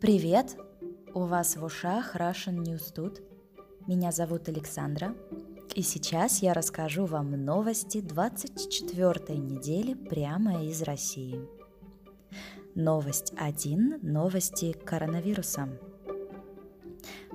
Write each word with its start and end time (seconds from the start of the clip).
Привет! 0.00 0.56
У 1.12 1.24
вас 1.24 1.56
в 1.56 1.64
ушах 1.64 2.14
Russian 2.14 2.62
News 2.62 2.92
тут. 2.94 3.20
Меня 3.88 4.12
зовут 4.12 4.48
Александра, 4.48 5.12
и 5.74 5.82
сейчас 5.82 6.40
я 6.40 6.54
расскажу 6.54 7.04
вам 7.04 7.32
новости 7.32 8.00
24 8.00 9.36
недели 9.36 9.94
прямо 9.94 10.64
из 10.64 10.82
России. 10.82 11.44
Новость 12.76 13.32
1. 13.36 13.98
Новости 14.02 14.72
коронавируса. 14.72 15.68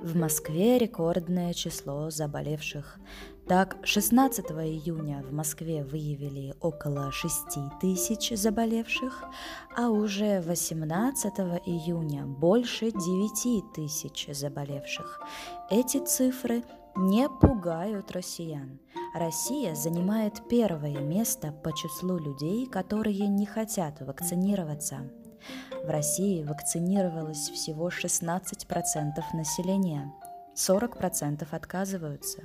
В 0.04 0.18
Москве 0.18 0.78
рекордное 0.78 1.54
число 1.54 2.10
заболевших. 2.10 3.00
Так, 3.48 3.78
16 3.84 4.48
июня 4.48 5.24
в 5.24 5.32
Москве 5.32 5.86
выявили 5.86 6.54
около 6.60 7.10
6 7.10 7.80
тысяч 7.80 8.38
заболевших, 8.38 9.24
а 9.78 9.90
уже 9.90 10.42
18 10.42 11.34
июня 11.66 12.26
больше 12.26 12.92
9 12.92 13.72
тысяч 13.74 14.28
заболевших. 14.30 15.22
Эти 15.70 16.04
цифры 16.04 16.66
не 16.98 17.30
пугают 17.30 18.12
россиян. 18.12 18.82
Россия 19.16 19.74
занимает 19.74 20.50
первое 20.50 21.00
место 21.00 21.54
по 21.54 21.72
числу 21.72 22.18
людей, 22.18 22.66
которые 22.66 23.28
не 23.30 23.46
хотят 23.46 24.02
вакцинироваться. 24.02 25.10
В 25.84 25.90
России 25.90 26.44
вакцинировалось 26.44 27.50
всего 27.50 27.90
16% 27.90 29.24
населения, 29.34 30.14
40% 30.56 31.48
отказываются. 31.52 32.42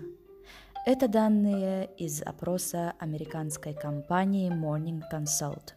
Это 0.86 1.06
данные 1.06 1.90
из 1.98 2.22
опроса 2.22 2.94
американской 2.98 3.74
компании 3.74 4.50
Morning 4.50 5.02
Consult. 5.12 5.74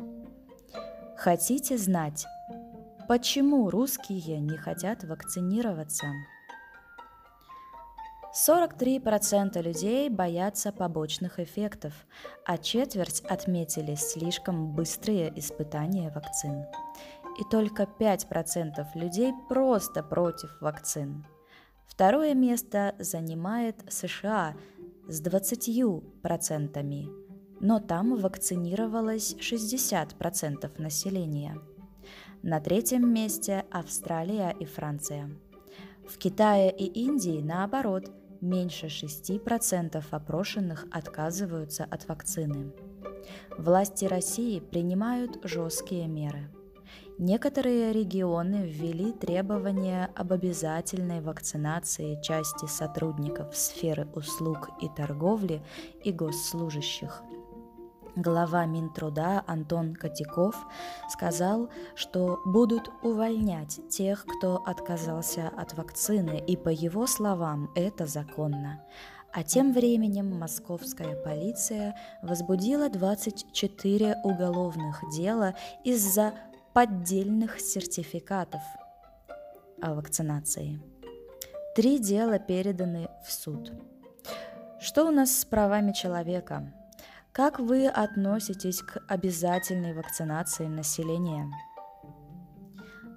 Хотите 1.17 1.77
знать, 1.77 2.25
почему 3.07 3.69
русские 3.69 4.39
не 4.39 4.57
хотят 4.57 5.03
вакцинироваться? 5.03 6.07
43% 8.33 9.61
людей 9.61 10.09
боятся 10.09 10.71
побочных 10.71 11.39
эффектов, 11.39 11.93
а 12.45 12.57
четверть 12.57 13.19
отметили 13.21 13.95
слишком 13.95 14.73
быстрые 14.73 15.37
испытания 15.37 16.09
вакцин. 16.15 16.65
И 17.39 17.43
только 17.49 17.83
5% 17.83 18.85
людей 18.95 19.33
просто 19.49 20.01
против 20.01 20.61
вакцин. 20.61 21.25
Второе 21.87 22.33
место 22.33 22.95
занимает 22.99 23.83
США 23.89 24.55
с 25.09 25.21
20%, 25.21 27.09
но 27.59 27.79
там 27.79 28.15
вакцинировалось 28.15 29.35
60% 29.35 30.81
населения. 30.81 31.59
На 32.43 32.61
третьем 32.61 33.13
месте 33.13 33.65
Австралия 33.71 34.55
и 34.57 34.63
Франция. 34.63 35.29
В 36.07 36.17
Китае 36.17 36.71
и 36.71 36.85
Индии, 36.85 37.41
наоборот, 37.41 38.09
меньше 38.41 38.87
6% 38.87 40.03
опрошенных 40.11 40.85
отказываются 40.91 41.85
от 41.85 42.07
вакцины. 42.07 42.71
Власти 43.57 44.05
России 44.05 44.59
принимают 44.59 45.39
жесткие 45.43 46.07
меры– 46.07 46.49
Некоторые 47.17 47.93
регионы 47.93 48.67
ввели 48.67 49.11
требования 49.11 50.09
об 50.15 50.33
обязательной 50.33 51.21
вакцинации 51.21 52.19
части 52.19 52.65
сотрудников 52.65 53.55
сферы 53.55 54.07
услуг 54.15 54.71
и 54.81 54.89
торговли 54.89 55.61
и 56.03 56.11
госслужащих. 56.11 57.21
Глава 58.17 58.65
Минтруда 58.65 59.41
Антон 59.47 59.95
Котяков 59.95 60.55
сказал, 61.09 61.69
что 61.95 62.41
будут 62.45 62.91
увольнять 63.03 63.79
тех, 63.89 64.25
кто 64.25 64.57
отказался 64.65 65.49
от 65.55 65.73
вакцины, 65.75 66.43
и 66.45 66.57
по 66.57 66.67
его 66.67 67.07
словам 67.07 67.71
это 67.73 68.05
законно. 68.05 68.83
А 69.31 69.43
тем 69.43 69.71
временем 69.71 70.37
московская 70.37 71.15
полиция 71.15 71.95
возбудила 72.21 72.89
24 72.89 74.17
уголовных 74.25 75.01
дела 75.15 75.55
из-за 75.85 76.33
поддельных 76.73 77.61
сертификатов 77.61 78.61
о 79.81 79.93
вакцинации. 79.93 80.81
Три 81.77 81.97
дела 81.97 82.39
переданы 82.39 83.07
в 83.25 83.31
суд. 83.31 83.71
Что 84.81 85.07
у 85.07 85.11
нас 85.11 85.33
с 85.33 85.45
правами 85.45 85.93
человека? 85.93 86.73
Как 87.33 87.59
вы 87.59 87.87
относитесь 87.87 88.81
к 88.81 89.01
обязательной 89.07 89.93
вакцинации 89.93 90.67
населения? 90.67 91.49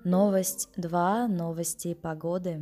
Новость 0.04 0.69
2. 0.76 1.28
Новости 1.28 1.94
погоды. 1.94 2.60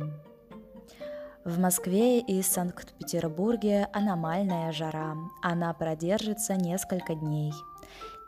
В 1.45 1.59
Москве 1.59 2.19
и 2.21 2.41
Санкт-Петербурге 2.41 3.87
аномальная 3.93 4.71
жара. 4.71 5.15
Она 5.41 5.73
продержится 5.73 6.55
несколько 6.55 7.15
дней– 7.15 7.53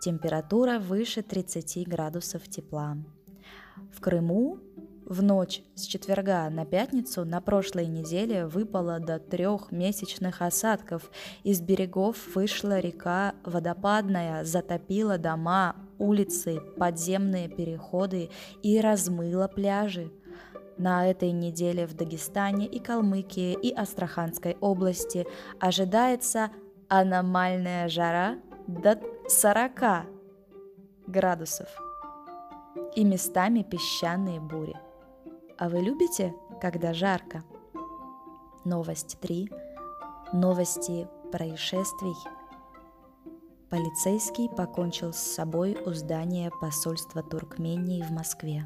температура 0.06 0.78
выше 0.78 1.24
30 1.24 1.88
градусов 1.88 2.48
тепла. 2.48 2.96
В 3.92 4.02
Крыму 4.02 4.60
в 5.06 5.22
ночь 5.22 5.62
с 5.76 5.84
четверга 5.84 6.50
на 6.50 6.66
пятницу 6.66 7.26
на 7.26 7.40
прошлой 7.40 7.86
неделе 7.86 8.48
выпало 8.48 9.00
до 9.00 9.20
трех 9.20 9.72
месячных 9.72 10.42
осадков. 10.42 11.12
Из 11.44 11.62
берегов 11.62 12.18
вышла 12.36 12.80
река 12.80 13.36
водопадная, 13.44 14.44
затопила 14.44 15.18
дома, 15.18 15.76
улицы, 16.00 16.60
подземные 16.78 17.48
переходы 17.48 18.30
и 18.64 18.82
размыла 18.82 19.48
пляжи. 19.48 20.12
На 20.78 21.10
этой 21.10 21.32
неделе 21.32 21.86
в 21.86 21.94
Дагестане 21.94 22.66
и 22.66 22.80
Калмыкии 22.80 23.54
и 23.54 23.72
Астраханской 23.72 24.58
области 24.60 25.26
ожидается 25.60 26.50
аномальная 26.90 27.88
жара 27.88 28.40
до 28.68 29.00
40 29.30 30.08
градусов 31.08 31.70
и 32.96 33.04
местами 33.04 33.62
песчаные 33.62 34.40
бури. 34.40 34.76
А 35.58 35.70
вы 35.70 35.80
любите, 35.80 36.34
когда 36.62 36.94
жарко? 36.94 37.44
Новость 38.66 39.18
3. 39.22 39.50
Новости 40.34 41.08
происшествий. 41.32 42.16
Полицейский 43.70 44.50
покончил 44.50 45.14
с 45.14 45.20
собой 45.20 45.78
у 45.86 45.92
здания 45.94 46.52
посольства 46.62 47.24
Туркмении 47.24 48.02
в 48.02 48.12
Москве. 48.12 48.66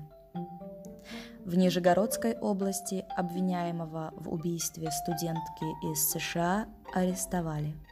В 1.45 1.55
Нижегородской 1.55 2.37
области 2.37 3.05
обвиняемого 3.15 4.13
в 4.15 4.33
убийстве 4.33 4.89
студентки 4.91 5.91
из 5.91 6.09
США 6.09 6.67
арестовали– 6.93 7.75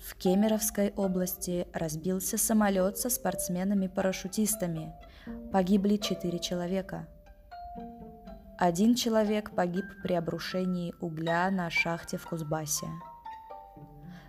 в 0.00 0.16
Кемеровской 0.16 0.92
области 0.96 1.68
разбился 1.74 2.38
самолет 2.38 2.96
со 2.96 3.10
спортсменами-парашютистами. 3.10 4.92
Погибли 5.52 5.96
четыре 5.98 6.38
человека. 6.38 7.06
Один 8.60 8.94
человек 8.94 9.52
погиб 9.54 9.86
при 10.02 10.12
обрушении 10.12 10.94
угля 11.00 11.50
на 11.50 11.70
шахте 11.70 12.18
в 12.18 12.26
Кузбассе. 12.26 12.86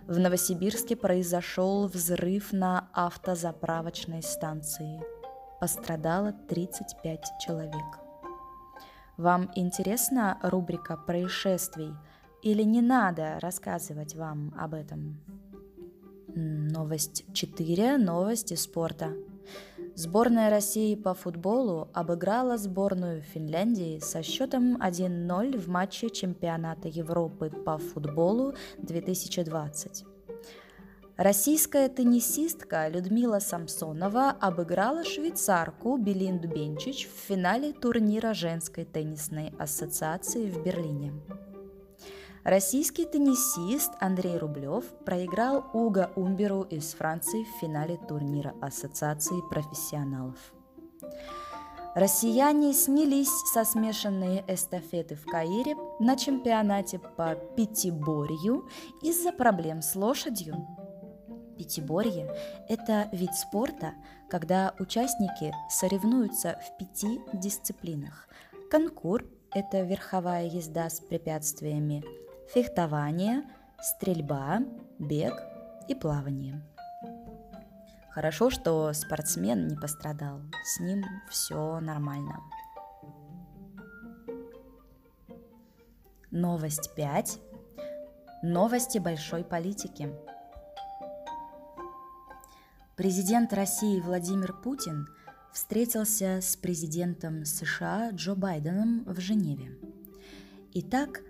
В 0.06 0.18
Новосибирске 0.18 0.96
произошел 0.96 1.86
взрыв 1.86 2.54
на 2.54 2.88
автозаправочной 2.94 4.22
станции. 4.22 5.02
Пострадало 5.60 6.32
35 6.32 7.24
человек. 7.44 8.00
Вам 9.18 9.50
интересна 9.54 10.38
рубрика 10.42 10.96
происшествий 10.96 11.92
или 12.42 12.62
не 12.62 12.80
надо 12.80 13.38
рассказывать 13.38 14.14
вам 14.14 14.54
об 14.58 14.72
этом? 14.72 15.20
Новость 16.28 17.26
4. 17.34 17.98
Новости 17.98 18.54
спорта. 18.54 19.12
Сборная 19.94 20.48
России 20.48 20.94
по 20.94 21.12
футболу 21.12 21.88
обыграла 21.92 22.56
сборную 22.56 23.20
Финляндии 23.20 23.98
со 23.98 24.22
счетом 24.22 24.76
1-0 24.76 25.58
в 25.58 25.68
матче 25.68 26.08
чемпионата 26.08 26.88
Европы 26.88 27.50
по 27.50 27.76
футболу 27.76 28.54
2020. 28.78 30.04
Российская 31.18 31.90
теннисистка 31.90 32.88
Людмила 32.88 33.38
Самсонова 33.38 34.30
обыграла 34.30 35.04
швейцарку 35.04 35.98
Белинду 35.98 36.48
Бенчич 36.48 37.06
в 37.06 37.28
финале 37.28 37.74
турнира 37.74 38.32
женской 38.32 38.86
теннисной 38.86 39.52
ассоциации 39.58 40.48
в 40.48 40.64
Берлине. 40.64 41.12
Российский 42.44 43.04
теннисист 43.04 43.92
Андрей 44.00 44.36
Рублев 44.36 44.84
проиграл 45.04 45.64
Уга 45.72 46.10
Умберу 46.16 46.62
из 46.62 46.92
Франции 46.92 47.44
в 47.44 47.60
финале 47.60 47.98
турнира 48.08 48.52
Ассоциации 48.60 49.40
профессионалов. 49.48 50.36
Россияне 51.94 52.72
снялись 52.72 53.30
со 53.52 53.64
смешанной 53.64 54.42
эстафеты 54.48 55.14
в 55.14 55.24
Каире 55.24 55.76
на 56.00 56.16
чемпионате 56.16 56.98
по 56.98 57.36
пятиборью 57.36 58.68
из-за 59.02 59.30
проблем 59.30 59.80
с 59.80 59.94
лошадью. 59.94 60.66
Пятиборье– 61.56 62.34
это 62.68 63.08
вид 63.12 63.34
спорта, 63.34 63.92
когда 64.28 64.74
участники 64.80 65.54
соревнуются 65.70 66.58
в 66.66 66.76
пяти 66.76 67.20
дисциплинах. 67.34 68.26
Конкур– 68.68 69.24
это 69.54 69.82
верховая 69.82 70.46
езда 70.46 70.90
с 70.90 70.98
препятствиями, 70.98 72.02
фехтование, 72.52 73.44
стрельба, 73.80 74.60
бег 74.98 75.32
и 75.88 75.94
плавание. 75.94 76.62
Хорошо, 78.10 78.50
что 78.50 78.92
спортсмен 78.92 79.68
не 79.68 79.76
пострадал, 79.76 80.40
с 80.64 80.80
ним 80.80 81.02
все 81.30 81.80
нормально. 81.80 82.40
Новость 86.30 86.94
5. 86.94 87.38
Новости 88.42 88.98
большой 88.98 89.44
политики. 89.44 90.10
Президент 92.96 93.52
России 93.54 94.00
Владимир 94.00 94.52
Путин 94.52 95.08
встретился 95.52 96.40
с 96.42 96.56
президентом 96.56 97.46
США 97.46 98.10
Джо 98.10 98.34
Байденом 98.34 99.04
в 99.06 99.20
Женеве. 99.20 99.78
Итак, 100.74 101.22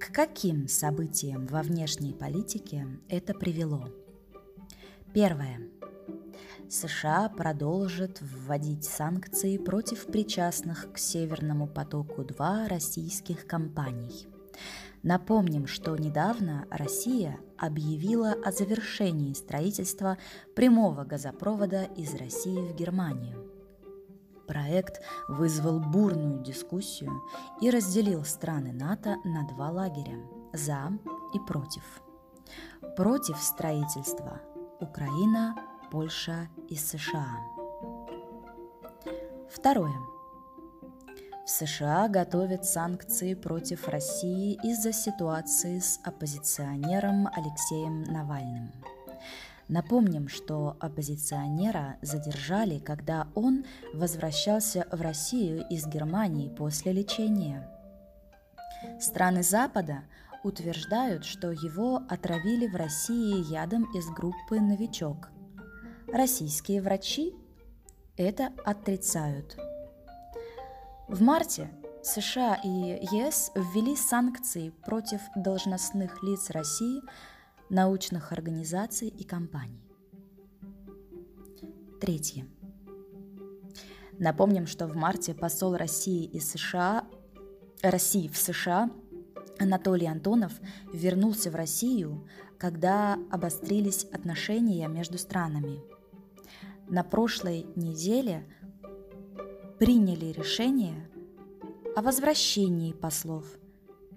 к 0.00 0.12
каким 0.12 0.68
событиям 0.68 1.46
во 1.46 1.62
внешней 1.62 2.12
политике 2.12 2.86
это 3.08 3.34
привело? 3.34 3.88
Первое. 5.12 5.60
США 6.68 7.28
продолжит 7.28 8.20
вводить 8.20 8.84
санкции 8.84 9.56
против 9.56 10.06
причастных 10.06 10.92
к 10.92 10.98
Северному 10.98 11.66
потоку-2 11.66 12.68
российских 12.68 13.46
компаний– 13.46 14.26
Напомним, 15.02 15.66
что 15.66 15.96
недавно 15.96 16.66
Россия 16.70 17.38
объявила 17.56 18.32
о 18.44 18.50
завершении 18.50 19.32
строительства 19.32 20.18
прямого 20.56 21.04
газопровода 21.04 21.84
из 21.96 22.14
России 22.14 22.60
в 22.60 22.74
Германию. 22.74 23.57
Проект 24.48 25.02
вызвал 25.28 25.78
бурную 25.78 26.42
дискуссию 26.42 27.22
и 27.60 27.70
разделил 27.70 28.24
страны 28.24 28.72
НАТО 28.72 29.16
на 29.24 29.46
два 29.46 29.70
лагеря– 29.70 30.18
за 30.54 30.90
и 31.34 31.38
против. 31.40 31.82
Против 32.96 33.36
строительства– 33.36 34.40
Украина, 34.80 35.54
Польша 35.90 36.48
и 36.68 36.76
США. 36.76 37.36
Второе– 39.50 39.94
в 41.48 41.50
США 41.50 42.08
готовят 42.08 42.66
санкции 42.66 43.32
против 43.32 43.88
России 43.88 44.58
из-за 44.62 44.92
ситуации 44.92 45.78
с 45.78 45.98
оппозиционером 46.04 47.26
Алексеем 47.28 48.02
Навальным. 48.02 48.70
Напомним, 49.68 50.28
что 50.28 50.76
оппозиционера 50.80 51.96
задержали, 52.00 52.78
когда 52.78 53.28
он 53.34 53.64
возвращался 53.92 54.86
в 54.90 55.00
Россию 55.00 55.66
из 55.68 55.86
Германии 55.86 56.48
после 56.48 56.92
лечения. 56.92 57.68
Страны 59.00 59.42
Запада 59.42 60.04
утверждают, 60.42 61.24
что 61.24 61.50
его 61.50 62.02
отравили 62.08 62.66
в 62.66 62.76
России 62.76 63.50
ядом 63.52 63.84
из 63.94 64.08
группы 64.10 64.60
«Новичок». 64.60 65.28
Российские 66.06 66.80
врачи 66.80 67.34
это 68.16 68.52
отрицают– 68.64 69.58
в 71.08 71.22
марте 71.22 71.70
США 72.02 72.60
и 72.62 72.68
ЕС 72.68 73.50
ввели 73.54 73.96
санкции 73.96 74.68
против 74.84 75.22
должностных 75.34 76.22
лиц 76.22 76.50
России, 76.50 77.00
научных 77.70 78.32
организаций 78.32 79.08
и 79.08 79.24
компаний. 79.24 79.82
Третье. 82.00 82.46
Напомним, 84.18 84.66
что 84.66 84.86
в 84.86 84.96
марте 84.96 85.34
посол 85.34 85.76
России 85.76 86.24
и 86.24 86.40
США, 86.40 87.04
России 87.82 88.28
в 88.28 88.36
США 88.36 88.90
Анатолий 89.58 90.06
Антонов 90.06 90.52
вернулся 90.92 91.50
в 91.50 91.54
Россию, 91.54 92.26
когда 92.58 93.18
обострились 93.30 94.04
отношения 94.04 94.86
между 94.88 95.18
странами. 95.18 95.80
На 96.88 97.04
прошлой 97.04 97.66
неделе– 97.76 98.44
приняли 99.78 100.32
решение 100.32 101.08
о 101.94 102.02
возвращении 102.02 102.92
послов. 102.92 103.46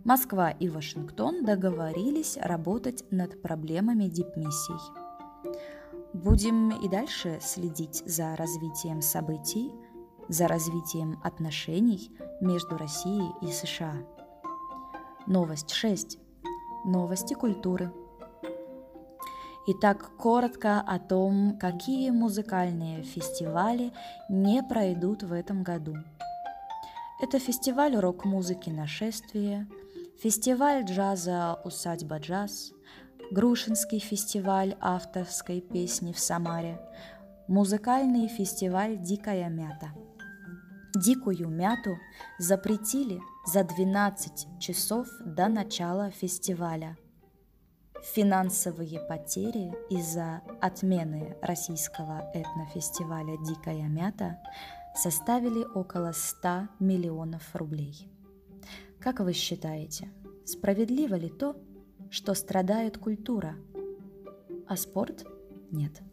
Москва 0.03 0.49
и 0.49 0.67
Вашингтон 0.67 1.45
договорились 1.45 2.35
работать 2.41 3.03
над 3.11 3.39
проблемами 3.41 4.05
дипмиссий. 4.05 4.79
Будем 6.13 6.71
и 6.71 6.89
дальше 6.89 7.37
следить 7.39 8.01
за 8.07 8.35
развитием 8.35 9.01
событий, 9.01 9.71
за 10.27 10.47
развитием 10.47 11.19
отношений 11.23 12.11
между 12.41 12.77
Россией 12.77 13.29
и 13.43 13.51
США. 13.51 13.93
Новость 15.27 15.69
6. 15.69 16.17
Новости 16.85 17.35
культуры. 17.35 17.93
Итак, 19.67 20.17
коротко 20.17 20.81
о 20.81 20.97
том, 20.97 21.59
какие 21.59 22.09
музыкальные 22.09 23.03
фестивали 23.03 23.93
не 24.29 24.63
пройдут 24.63 25.21
в 25.21 25.31
этом 25.31 25.61
году. 25.61 25.95
Это 27.21 27.37
фестиваль 27.37 27.95
рок-музыки 27.95 28.71
«Нашествие», 28.71 29.67
фестиваль 30.21 30.83
джаза 30.83 31.59
«Усадьба 31.63 32.17
джаз», 32.19 32.73
Грушинский 33.31 33.99
фестиваль 33.99 34.75
авторской 34.81 35.61
песни 35.61 36.11
в 36.11 36.19
Самаре, 36.19 36.79
музыкальный 37.47 38.27
фестиваль 38.27 38.97
«Дикая 38.97 39.49
мята». 39.49 39.93
Дикую 40.95 41.47
мяту 41.47 41.97
запретили 42.37 43.19
за 43.47 43.63
12 43.63 44.59
часов 44.59 45.07
до 45.25 45.47
начала 45.47 46.11
фестиваля– 46.11 46.97
Финансовые 48.15 48.99
потери 48.99 49.71
из-за 49.91 50.41
отмены 50.59 51.37
российского 51.43 52.31
этнофестиваля 52.33 53.37
«Дикая 53.45 53.87
мята» 53.87 54.39
составили 54.95 55.63
около 55.75 56.11
100 56.11 56.67
миллионов 56.79 57.55
рублей. 57.55 58.11
Как 59.01 59.19
вы 59.19 59.33
считаете, 59.33 60.13
справедливо 60.45 61.15
ли 61.15 61.27
то, 61.27 61.55
что 62.11 62.35
страдает 62.35 62.99
культура, 62.99 63.55
а 64.67 64.77
спорт 64.77 65.25
нет? 65.71 66.03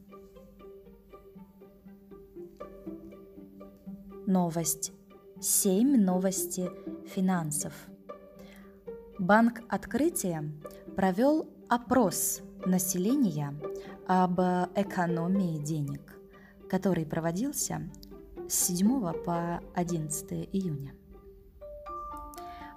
Новость. 4.27 4.93
Семь 5.39 6.03
новости 6.03 6.71
финансов. 7.07 7.75
Банк 9.19 9.61
Открытия 9.69 10.51
провел 10.97 11.47
опрос 11.69 12.41
населения 12.65 13.55
об 14.07 14.41
экономии 14.41 15.59
денег, 15.59 16.19
который 16.71 17.05
проводился 17.05 17.83
с 18.49 18.55
7 18.55 19.13
по 19.25 19.61
11 19.75 20.49
июня. 20.53 20.95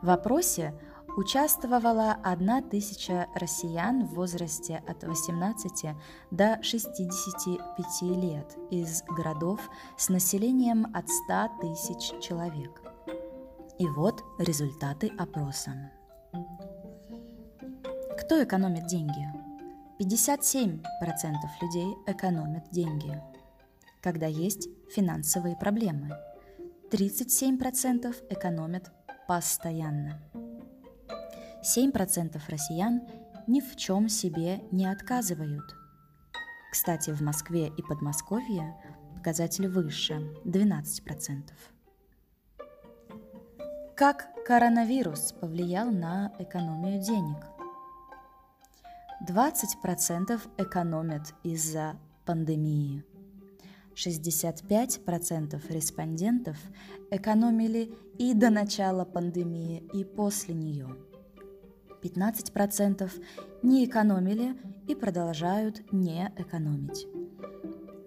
В 0.02 0.10
опросе 0.10 0.74
участвовала 1.16 2.18
одна 2.24 2.62
тысяча 2.62 3.28
россиян 3.36 4.06
в 4.06 4.16
возрасте 4.16 4.82
от 4.88 5.04
18 5.04 5.96
до 6.32 6.58
65 6.64 8.02
лет 8.02 8.58
из 8.72 9.04
городов 9.04 9.60
с 9.98 10.10
населением 10.10 10.88
от 10.94 11.08
100 11.08 11.50
тысяч 11.62 12.20
человек. 12.20 12.82
И 13.78 13.86
вот 13.88 14.24
результаты 14.40 15.12
опроса. 15.20 15.92
Кто 18.20 18.44
экономит 18.44 18.88
деньги? 18.88 19.28
57% 20.00 20.82
людей 21.62 21.96
экономят 22.08 22.70
деньги, 22.72 23.22
когда 24.02 24.26
есть 24.26 24.68
финансовые 24.90 25.56
проблемы. 25.56 26.18
37% 26.90 28.16
экономят 28.30 28.92
постоянно. 29.32 30.20
7% 31.64 32.38
россиян 32.50 33.02
ни 33.48 33.62
в 33.62 33.78
чем 33.78 34.10
себе 34.10 34.62
не 34.72 34.86
отказывают. 34.86 35.74
Кстати, 36.70 37.12
в 37.12 37.22
Москве 37.22 37.68
и 37.68 37.82
Подмосковье 37.82 38.76
показатель 39.16 39.70
выше– 39.70 40.16
12%. 40.44 41.44
Как 43.96 44.28
коронавирус 44.46 45.32
повлиял 45.32 45.90
на 45.92 46.34
экономию 46.38 47.02
денег? 47.02 47.38
20% 49.26 50.42
экономят 50.58 51.34
из-за 51.44 51.96
пандемии. 52.26 53.06
65% 53.96 55.62
респондентов 55.72 56.58
экономили 57.10 57.94
и 58.18 58.34
до 58.34 58.50
начала 58.50 59.06
пандемии, 59.06 59.84
и 59.94 60.04
после 60.04 60.54
нее. 60.54 60.96
15% 62.02 63.12
не 63.64 63.86
экономили 63.86 64.56
и 64.88 64.96
продолжают 64.96 65.92
не 65.92 66.34
экономить. 66.38 67.08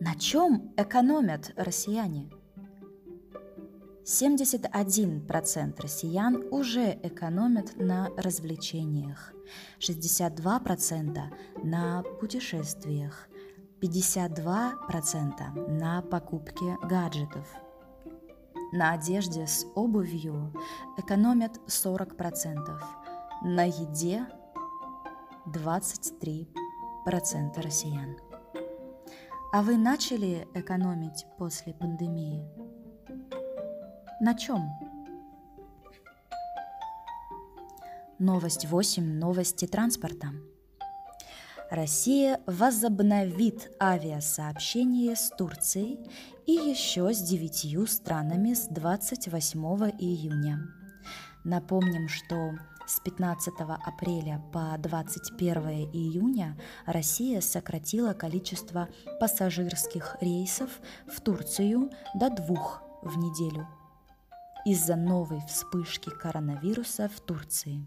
На 0.01 0.15
чем 0.17 0.73
экономят 0.77 1.53
россияне? 1.57 2.31
71% 4.05 5.81
россиян 5.81 6.45
уже 6.51 6.99
экономят 7.03 7.77
на 7.77 8.11
развлечениях, 8.19 9.33
62% 9.79 11.19
на 11.63 12.03
путешествиях, 12.21 13.29
52% 13.81 15.69
на 15.69 16.03
покупке 16.03 16.77
гаджетов. 16.83 17.47
На 18.73 18.93
одежде 18.93 19.47
с 19.47 19.67
обувью 19.75 20.53
экономят 20.97 21.59
40%, 21.67 22.81
на 23.45 23.65
еде 23.65 24.27
23% 25.47 26.47
россиян. 27.63 28.17
А 29.53 29.63
вы 29.63 29.77
начали 29.77 30.49
экономить 30.55 31.27
после 31.39 31.75
пандемии? 31.75 32.45
На 34.21 34.35
чем? 34.35 34.69
Новость 38.19 38.67
8. 38.67 39.05
Новости 39.05 39.67
транспорта. 39.67 40.29
Россия 41.75 42.41
возобновит 42.47 43.69
авиасообщение 43.83 45.17
с 45.17 45.31
Турцией 45.31 45.99
и 46.47 46.53
еще 46.53 47.13
с 47.13 47.21
девятью 47.21 47.89
странами 47.89 48.55
с 48.55 48.69
28 48.69 49.61
июня. 49.99 50.69
Напомним, 51.43 52.09
что 52.09 52.53
с 52.87 53.01
15 53.01 53.55
апреля 53.59 54.41
по 54.53 54.77
21 54.79 55.91
июня 55.93 56.57
Россия 56.87 57.41
сократила 57.41 58.13
количество 58.13 58.89
пассажирских 59.19 60.17
рейсов 60.21 60.71
в 61.09 61.21
Турцию 61.21 61.91
до 62.15 62.31
двух 62.31 62.85
в 63.03 63.19
неделю 63.19 63.67
из-за 64.65 64.95
новой 64.95 65.41
вспышки 65.49 66.11
коронавируса 66.11 67.09
в 67.09 67.21
Турции. 67.21 67.85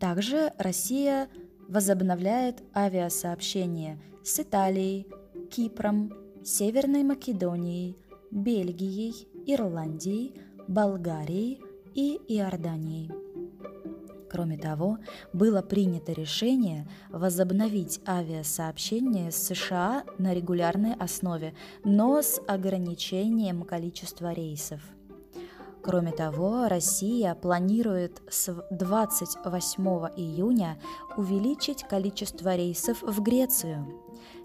Также 0.00 0.52
Россия 0.58 1.28
возобновляет 1.68 2.62
авиасообщение 2.74 4.00
с 4.24 4.40
Италией, 4.40 5.06
Кипром, 5.50 6.12
Северной 6.42 7.04
Македонией, 7.04 7.96
Бельгией, 8.30 9.28
Ирландией, 9.46 10.34
Болгарией 10.66 11.60
и 11.94 12.20
Иорданией. 12.28 13.10
Кроме 14.30 14.58
того, 14.58 14.98
было 15.32 15.62
принято 15.62 16.12
решение 16.12 16.86
возобновить 17.08 18.00
авиасообщение 18.06 19.30
с 19.30 19.36
США 19.36 20.04
на 20.18 20.34
регулярной 20.34 20.94
основе, 20.94 21.54
но 21.82 22.20
с 22.20 22.40
ограничением 22.46 23.62
количества 23.62 24.32
рейсов– 24.32 24.82
Кроме 25.88 26.12
того, 26.12 26.68
Россия 26.68 27.34
планирует 27.34 28.20
с 28.28 28.52
28 28.70 29.82
июня 30.18 30.78
увеличить 31.16 31.82
количество 31.84 32.54
рейсов 32.54 33.00
в 33.00 33.22
Грецию. 33.22 33.86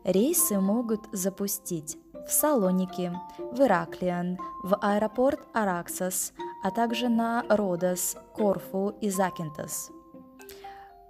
Рейсы 0.06 0.58
могут 0.58 1.02
запустить 1.12 1.98
в 2.26 2.32
Салоники, 2.32 3.12
в 3.52 3.60
Ираклиан, 3.60 4.38
в 4.64 4.78
аэропорт 4.80 5.42
Араксас, 5.54 6.32
а 6.64 6.72
также 6.72 7.10
на 7.10 7.44
Родос, 7.50 8.16
Корфу 8.34 8.96
и 9.02 9.10
Закинтос. 9.10 9.92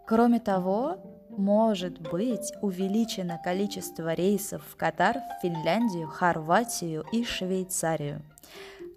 Кроме 0.08 0.40
того, 0.40 0.98
может 1.30 2.02
быть 2.10 2.52
увеличено 2.64 3.40
количество 3.44 4.16
рейсов 4.16 4.64
в 4.68 4.78
Катар, 4.78 5.18
Финляндию, 5.44 6.08
Хорватию 6.08 7.06
и 7.12 7.24
Швейцарию. 7.24 8.24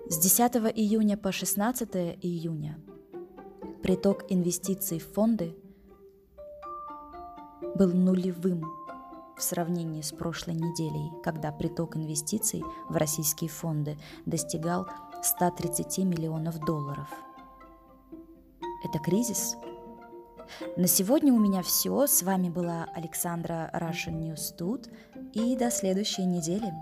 С 0.09 0.18
10 0.18 0.54
июня 0.75 1.16
по 1.16 1.30
16 1.32 1.88
июня 2.23 2.78
приток 3.82 4.25
инвестиций 4.30 4.99
в 4.99 5.12
фонды 5.12 5.56
был 7.75 7.88
нулевым 7.88 8.82
в 9.37 9.43
сравнении 9.43 10.03
с 10.03 10.12
прошлой 10.12 10.55
неделей, 10.55 11.11
когда 11.23 11.53
приток 11.53 11.97
инвестиций 11.97 12.62
в 12.89 12.97
российские 12.97 13.51
фонды 13.51 13.97
достигал 14.27 14.87
130 15.23 15.99
миллионов 15.99 16.59
долларов. 16.61 17.09
Это 18.85 18.99
кризис? 18.99 19.57
На 20.77 20.87
сегодня 20.87 21.33
у 21.33 21.39
меня 21.39 21.62
все. 21.62 22.07
С 22.07 22.23
вами 22.23 22.49
была 22.49 22.87
Александра 22.95 23.71
Russian 23.73 24.19
News 24.21 24.55
Тут. 24.57 24.89
И 25.33 25.57
до 25.57 25.71
следующей 25.71 26.25
недели. 26.25 26.73